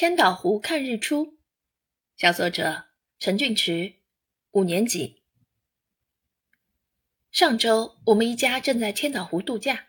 [0.00, 1.36] 千岛湖看日出，
[2.16, 2.86] 小作者
[3.18, 3.96] 陈俊池，
[4.52, 5.22] 五年级。
[7.30, 9.88] 上周我们一家正在千岛湖度假。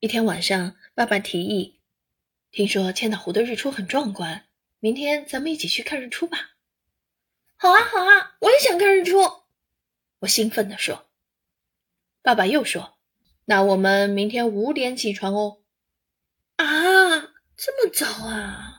[0.00, 1.78] 一天晚上，爸爸提议
[2.50, 4.48] ：“听说千岛湖的日出很壮观，
[4.80, 6.56] 明天咱们一起去看日出吧。
[7.54, 9.18] ”“好啊，好啊，我也想看日出！”
[10.18, 11.08] 我兴奋地说。
[12.22, 12.98] 爸爸又说
[13.46, 15.62] ：“那我们明天五点起床哦。
[16.58, 16.66] ”“啊，
[17.56, 18.74] 这么早啊？”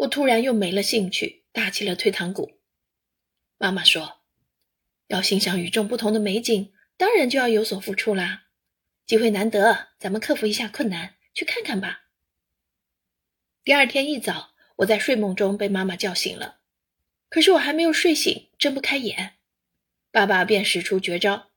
[0.00, 2.58] 我突然又没了兴趣，打起了退堂鼓。
[3.58, 4.22] 妈妈说
[5.08, 8.44] ：“要欣赏与众不同的美景，当然就要有所付出啦。
[9.04, 12.06] 机会难得，咱们克服一下困难，去看看吧。”
[13.62, 16.60] 第二天一早，我在睡梦中被妈妈叫醒了，
[17.28, 19.34] 可是我还没有睡醒，睁不开眼，
[20.10, 21.50] 爸爸便使出绝招：“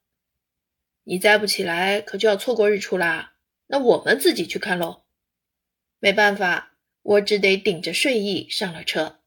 [1.04, 3.36] 你再不起来，可就要错过日出啦。
[3.68, 5.04] 那我们自己去看喽。”
[5.98, 6.72] 没办法。
[7.04, 9.20] 我只得顶着睡意上了车。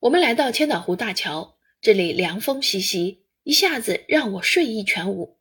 [0.00, 5.38] 我们来到千岛湖大桥，这里凉风习习，一下子让我睡意全无。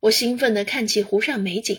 [0.00, 1.78] 我兴奋地看起湖上美景，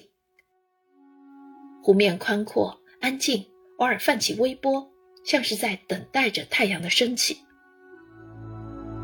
[1.84, 3.46] 湖面宽阔安静，
[3.78, 4.90] 偶尔泛起微波，
[5.26, 7.38] 像是在等待着太阳的升起。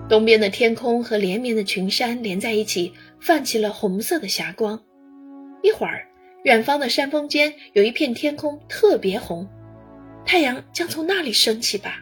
[0.10, 4.82] 东边的天空和连绵的群山连在一起，泛起了红色的霞光。
[5.62, 6.08] 一会儿。
[6.44, 9.48] 远方的山峰间有一片天空特别红，
[10.26, 12.00] 太阳将从那里升起吧。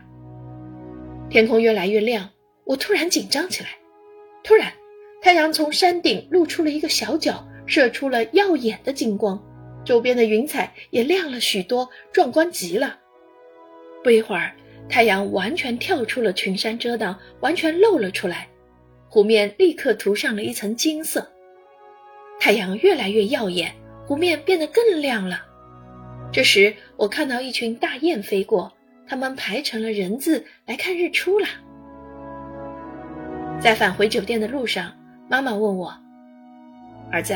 [1.29, 2.29] 天空越来越亮，
[2.63, 3.69] 我突然紧张起来。
[4.41, 4.71] 突然，
[5.21, 9.37] 太阳从山顶露出了一个小角，射出了耀眼的金光，
[9.83, 12.97] 周边的云彩也亮了许多，壮观极了。
[14.01, 14.55] 不一会儿，
[14.87, 18.47] 太阳完全跳出了群山遮挡，完全露了出来，
[19.09, 21.29] 湖面立刻涂上了一层金色。
[22.39, 23.75] 太阳越来越耀眼。
[24.09, 25.39] 湖面变得更亮了。
[26.31, 28.73] 这时，我看到一群大雁飞过，
[29.07, 31.47] 它们排成了人字来看日出了。
[33.61, 34.91] 在返回酒店的路上，
[35.29, 35.93] 妈妈问我
[37.13, 37.35] ：“儿子，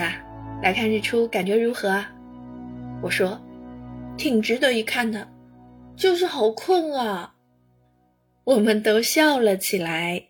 [0.64, 2.12] 来看日出感觉如何啊？”
[3.03, 3.40] 我说
[4.18, 5.28] ：“挺值得一看的，
[5.96, 7.36] 就是好困啊。”
[8.46, 10.24] 我们都笑了起来。